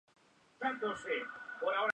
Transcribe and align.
Se 0.59 0.67
retiró 0.67 0.71
del 0.87 0.97
fútbol 0.97 1.13
en 1.13 1.13
el 1.13 1.21
Deportes 1.21 1.27
Savio 1.27 1.71
de 1.73 1.77
Honduras. 1.77 1.89